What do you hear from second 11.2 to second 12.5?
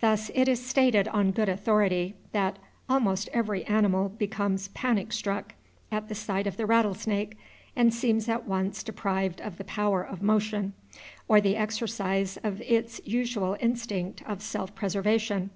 or the exercise